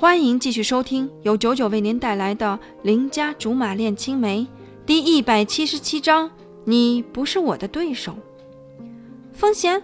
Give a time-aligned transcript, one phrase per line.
[0.00, 4.40] 欢迎继续收听由九九为您带来的《邻家竹马恋青梅》
[4.86, 6.30] 第一百七十七章。
[6.64, 8.14] 你不是我的对手，
[9.34, 9.82] 风贤。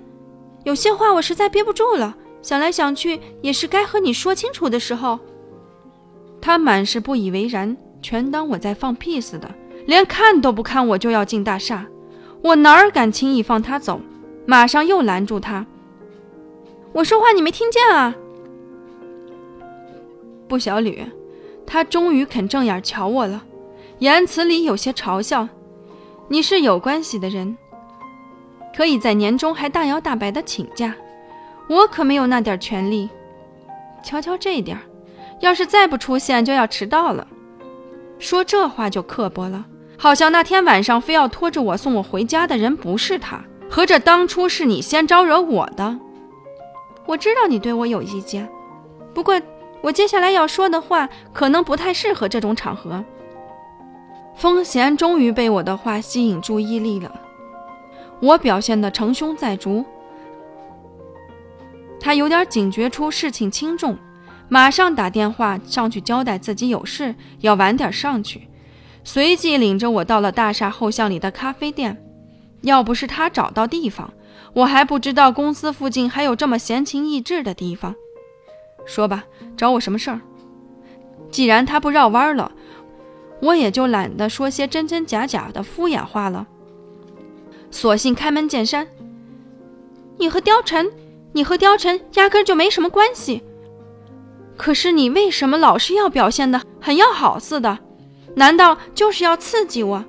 [0.65, 5.19] 有些话我实在憋不住了，想来想去，也是该和你说清楚的时候。
[6.41, 9.55] 他满是不以为然，全当我在放屁似的，
[9.85, 11.87] 连看都不看我就要进大厦。
[12.41, 14.01] 我哪儿敢轻易放他走？
[14.47, 15.67] 马上又拦住他。
[16.95, 18.17] 我说话你没听见啊？
[20.49, 21.05] 不，小吕，
[21.67, 23.43] 他终于肯正眼瞧我了，
[23.99, 25.49] 言辞里有些嘲笑。
[26.29, 27.57] 你是有关系的人，
[28.77, 30.95] 可以在年终还大摇大摆的请假，
[31.69, 33.09] 我可没有那点权利。
[34.03, 34.79] 瞧瞧这点
[35.41, 37.27] 要是再不出现，就要迟到了。
[38.19, 39.67] 说这话就刻薄了，
[39.99, 45.99] 好像那天晚上非要拖着我送我回家的人不是他，合着当初是你先招惹我的。
[47.07, 48.49] 我知道你对我有意见，
[49.15, 49.41] 不过
[49.83, 53.05] 我接下来要说的话可能不太适合这种场合。
[54.35, 57.21] 风贤终于被我的话吸引注意力了，
[58.21, 59.85] 我表现得成凶在竹。
[61.99, 63.97] 他有点警觉出事情轻重，
[64.49, 68.49] 马上打电话上去交代自己有事要晚点上去，
[69.03, 72.03] 随即领着我到了大厦后巷里的咖啡店。
[72.63, 74.13] 要不是他找到地方，
[74.53, 77.95] 我还不知道公司附近还有这么闲情逸致的地方。
[78.87, 79.25] 说吧，
[79.57, 80.21] 找我什么事儿？
[81.31, 82.51] 既然他不绕弯了。
[83.43, 86.47] 我也就懒得说些真真假假的敷衍话了，
[87.71, 88.89] 索性开门见山。
[90.17, 90.89] 你和貂蝉，
[91.35, 93.43] 你和貂蝉压根就没什么关系。
[94.57, 97.79] 可是你为什么老是要表现的很要好似的？
[98.37, 100.03] 难道就是要刺激我？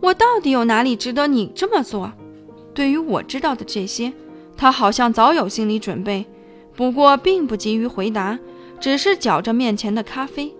[0.00, 2.10] 我到底有哪里值得你这么做？
[2.72, 4.10] 对于我知道的这些，
[4.56, 6.24] 他好像早有心理准备，
[6.78, 8.38] 不过并不急于回答，
[8.78, 10.54] 只是搅着面前的咖啡。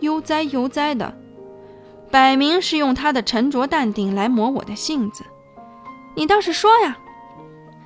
[0.00, 1.16] 悠哉悠哉的，
[2.10, 5.22] 摆明是用他的沉着淡定来磨我的性子。
[6.16, 6.98] 你倒是说呀，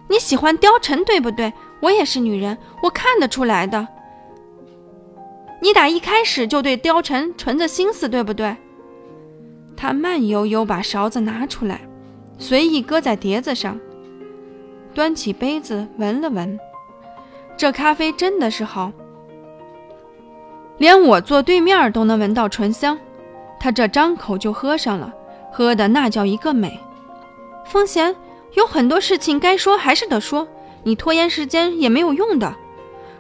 [0.09, 1.53] 你喜欢貂蝉对不对？
[1.83, 3.87] 我也是女人，我看得出来的。
[5.61, 8.57] 你打一开始就对貂蝉存着心思对不对？
[9.77, 11.83] 他慢悠悠把勺子拿出来，
[12.39, 13.79] 随意搁在碟子上，
[14.95, 16.59] 端起杯子闻了闻，
[17.61, 18.91] 这咖啡真的是好。
[20.79, 22.99] 连我坐对面都能闻到醇香，
[23.61, 25.13] 他这张口就喝上了，
[25.53, 26.81] 喝的那叫一个美。
[27.67, 28.17] 风贤，
[28.55, 30.49] 有很多事情该说还是得说，
[30.85, 32.51] 你拖延时间也没有用的。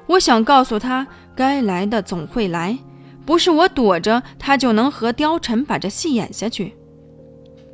[0.06, 2.78] 我想告诉他，该来的总会来，
[3.26, 6.74] 不是我躲着他就能和貂蝉把这戏演下去。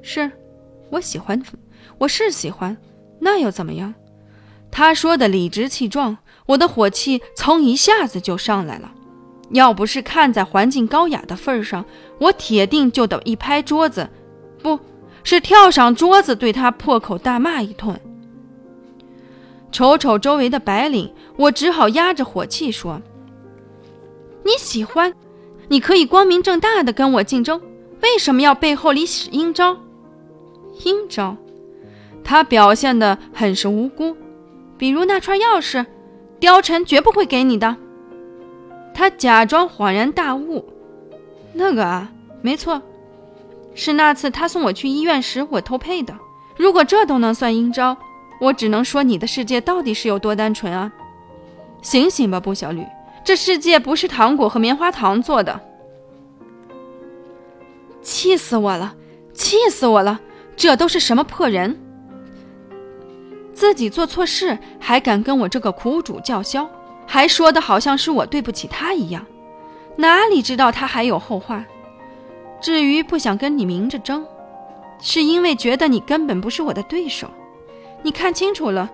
[0.02, 0.28] 是，
[0.90, 1.40] 我喜欢，
[1.98, 2.76] 我是喜欢，
[3.20, 3.94] 那又怎么样？
[4.76, 8.92] 他说的理直气壮，我的火气噌一下子就上来了。
[9.48, 11.82] 要不是看在环境高雅的份上，
[12.18, 14.06] 我铁定就得一拍桌子，
[14.62, 14.78] 不
[15.24, 17.98] 是跳上桌子对他破口大骂一通。
[19.72, 23.00] 瞅瞅周围的白领，我只好压着火气说
[24.44, 25.10] ：“你喜欢，
[25.68, 27.58] 你可以光明正大的跟我竞争，
[28.02, 29.74] 为什么要背后里使阴招？
[30.84, 31.34] 阴招？
[32.22, 34.14] 他表现的很是无辜，
[34.78, 35.84] 比如那串钥匙，
[36.40, 37.76] 貂蝉绝不会给你的。”
[38.94, 40.64] 他假装恍然大悟，
[41.52, 42.10] 那个啊，
[42.40, 42.80] 没错，
[43.74, 46.16] 是那次他送我去医院时我偷配的。
[46.56, 47.96] 如果这都能算阴招，
[48.40, 50.90] 我只能说你的世界到底是有多单纯啊！
[51.82, 52.82] 醒醒吧，布小吕，
[53.22, 55.60] 这世界不是糖果和棉花糖做的。
[58.00, 58.94] 气死我了，
[59.34, 60.20] 气死我了！
[60.56, 61.78] 这都是什么破人？
[63.56, 66.68] 自己做错事还敢跟我这个苦主叫嚣？
[67.06, 69.24] 还说的好像是我对不起他一样，
[69.96, 71.64] 哪里知道他还有后话。
[72.60, 74.26] 至于不想跟你明着争，
[75.00, 77.30] 是因为觉得你根本不是我的对手。
[78.02, 78.90] 你看清楚了，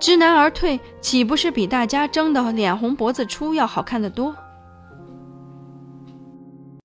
[0.00, 4.34] 知难而退，岂不是比大家争得脸红脖子粗要好看得多？